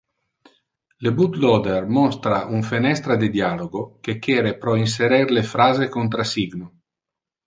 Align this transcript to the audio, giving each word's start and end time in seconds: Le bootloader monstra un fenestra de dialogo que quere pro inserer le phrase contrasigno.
Le 1.07 1.11
bootloader 1.17 1.83
monstra 1.97 2.39
un 2.59 2.65
fenestra 2.69 3.17
de 3.23 3.29
dialogo 3.35 3.83
que 4.07 4.15
quere 4.29 4.55
pro 4.65 4.73
inserer 4.85 5.35
le 5.39 5.45
phrase 5.53 5.89
contrasigno. 5.97 6.71